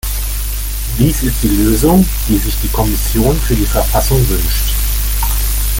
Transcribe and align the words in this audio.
Dies 0.97 1.21
ist 1.21 1.43
die 1.43 1.47
Lösung, 1.63 2.03
die 2.27 2.39
sich 2.39 2.55
die 2.63 2.67
Kommission 2.69 3.37
für 3.41 3.53
die 3.53 3.67
Verfassung 3.67 4.17
wünscht. 4.29 4.73